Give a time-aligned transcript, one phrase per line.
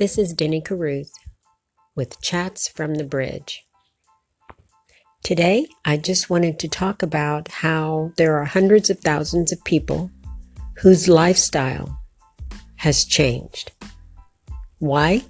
[0.00, 1.12] This is Denny Caruth
[1.94, 3.66] with Chats from the Bridge.
[5.22, 10.10] Today, I just wanted to talk about how there are hundreds of thousands of people
[10.78, 12.00] whose lifestyle
[12.76, 13.72] has changed.
[14.78, 15.22] Why?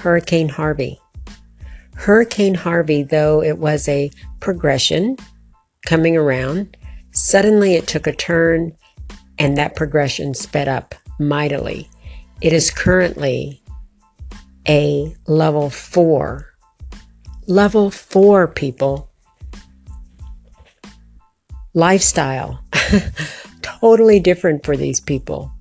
[0.00, 0.98] Hurricane Harvey.
[1.94, 4.10] Hurricane Harvey, though it was a
[4.40, 5.16] progression
[5.86, 6.76] coming around,
[7.12, 8.76] suddenly it took a turn
[9.38, 11.88] and that progression sped up mightily.
[12.44, 13.62] It is currently
[14.68, 16.52] a level four.
[17.46, 19.08] Level four, people.
[21.72, 22.62] Lifestyle.
[23.62, 25.52] totally different for these people.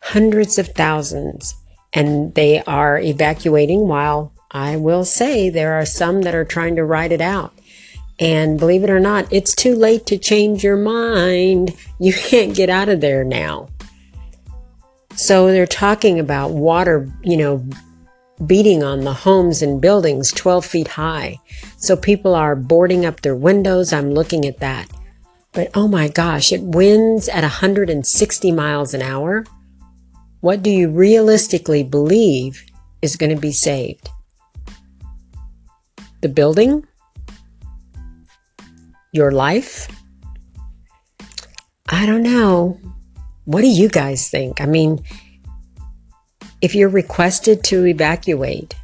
[0.00, 1.54] Hundreds of thousands.
[1.92, 6.84] And they are evacuating while I will say there are some that are trying to
[6.84, 7.52] ride it out.
[8.18, 11.76] And believe it or not, it's too late to change your mind.
[12.00, 13.68] You can't get out of there now.
[15.16, 17.66] So they're talking about water, you know,
[18.46, 21.38] beating on the homes and buildings 12 feet high.
[21.76, 23.92] So people are boarding up their windows.
[23.92, 24.88] I'm looking at that.
[25.52, 29.44] But oh my gosh, it winds at 160 miles an hour.
[30.40, 32.64] What do you realistically believe
[33.00, 34.10] is going to be saved?
[36.22, 36.84] The building?
[39.12, 39.88] Your life?
[41.88, 42.80] I don't know.
[43.44, 44.60] What do you guys think?
[44.60, 45.04] I mean,
[46.60, 48.74] if you're requested to evacuate,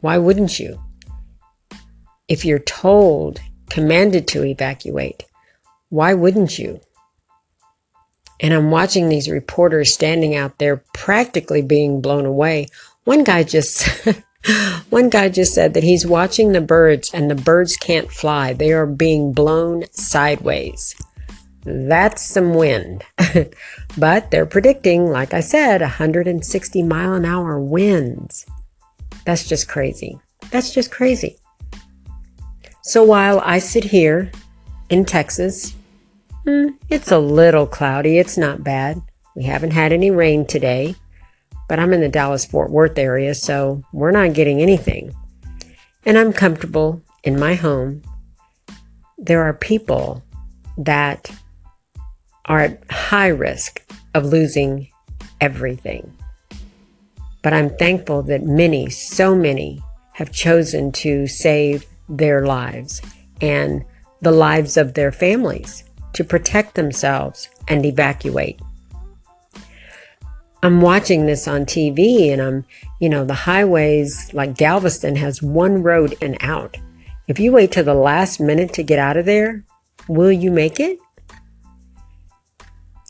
[0.00, 0.80] why wouldn't you?
[2.28, 5.24] If you're told, commanded to evacuate,
[5.90, 6.80] why wouldn't you?
[8.40, 12.68] And I'm watching these reporters standing out there practically being blown away.
[13.04, 13.86] One guy just
[14.90, 18.52] one guy just said that he's watching the birds and the birds can't fly.
[18.52, 20.96] They are being blown sideways.
[21.64, 23.04] That's some wind.
[23.98, 28.46] but they're predicting, like I said, 160 mile an hour winds.
[29.24, 30.18] That's just crazy.
[30.50, 31.36] That's just crazy.
[32.82, 34.32] So while I sit here
[34.90, 35.74] in Texas,
[36.44, 38.18] hmm, it's a little cloudy.
[38.18, 39.00] It's not bad.
[39.36, 40.96] We haven't had any rain today,
[41.68, 45.14] but I'm in the Dallas Fort Worth area, so we're not getting anything.
[46.04, 48.02] And I'm comfortable in my home.
[49.16, 50.22] There are people
[50.76, 51.30] that
[52.46, 53.82] are at high risk
[54.14, 54.88] of losing
[55.40, 56.12] everything.
[57.42, 59.82] But I'm thankful that many, so many,
[60.14, 63.02] have chosen to save their lives
[63.40, 63.84] and
[64.20, 68.60] the lives of their families to protect themselves and evacuate.
[70.62, 72.64] I'm watching this on TV and I'm,
[73.00, 76.76] you know, the highways like Galveston has one road and out.
[77.26, 79.64] If you wait till the last minute to get out of there,
[80.06, 80.98] will you make it?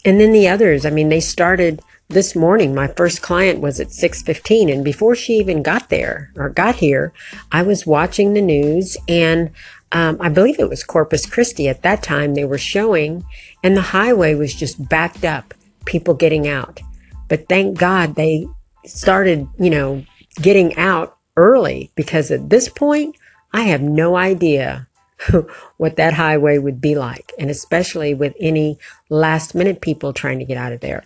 [0.04, 2.74] And then the others, I mean, they started this morning.
[2.74, 7.12] My first client was at 6:15 and before she even got there or got here,
[7.50, 9.50] I was watching the news and
[9.92, 13.24] um, I believe it was Corpus Christi at that time they were showing
[13.62, 15.54] and the highway was just backed up,
[15.84, 16.80] people getting out.
[17.28, 18.46] But thank God they
[18.84, 20.04] started, you know,
[20.40, 23.16] getting out early because at this point,
[23.52, 24.88] I have no idea
[25.76, 28.78] what that highway would be like, and especially with any
[29.08, 31.04] last minute people trying to get out of there.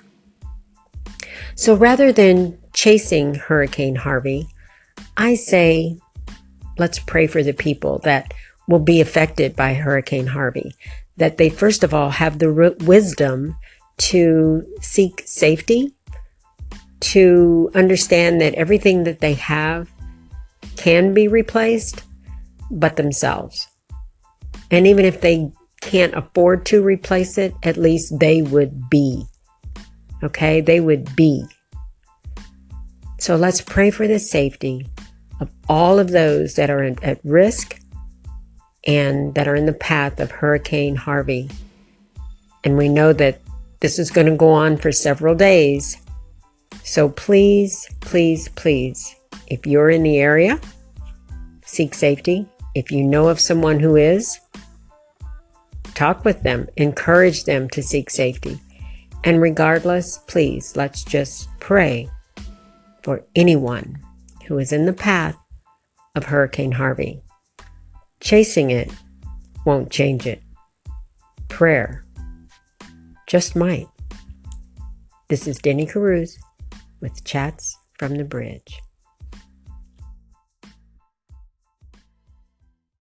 [1.54, 4.48] So rather than chasing Hurricane Harvey,
[5.16, 5.98] I say
[6.78, 8.32] let's pray for the people that
[8.68, 10.74] will be affected by Hurricane Harvey,
[11.16, 13.56] that they first of all have the wisdom
[13.98, 15.94] to seek safety,
[17.00, 19.90] to understand that everything that they have
[20.76, 22.02] can be replaced,
[22.70, 23.68] but themselves.
[24.70, 25.50] And even if they
[25.80, 29.24] can't afford to replace it, at least they would be.
[30.22, 30.60] Okay?
[30.60, 31.44] They would be.
[33.18, 34.86] So let's pray for the safety
[35.40, 37.80] of all of those that are at risk
[38.86, 41.50] and that are in the path of Hurricane Harvey.
[42.64, 43.40] And we know that
[43.80, 45.96] this is going to go on for several days.
[46.84, 49.14] So please, please, please,
[49.48, 50.60] if you're in the area,
[51.64, 52.46] seek safety.
[52.74, 54.38] If you know of someone who is,
[55.96, 58.60] Talk with them, encourage them to seek safety.
[59.24, 62.10] And regardless, please, let's just pray
[63.02, 63.98] for anyone
[64.46, 65.36] who is in the path
[66.14, 67.22] of Hurricane Harvey.
[68.20, 68.92] Chasing it
[69.64, 70.42] won't change it.
[71.48, 72.04] Prayer
[73.26, 73.88] just might.
[75.28, 76.36] This is Denny Caruth
[77.00, 78.82] with Chats from the Bridge.